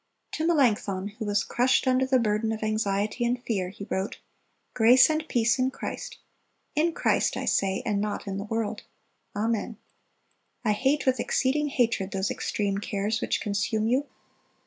[0.35, 4.17] (311) To Melanchthon, who was crushed under the burden of anxiety and fear, he wrote:
[4.73, 8.81] "Grace and peace in Christ—in Christ, I say, and not in the world.
[9.35, 9.77] Amen.
[10.65, 14.07] I hate with exceeding hatred those extreme cares which consume you.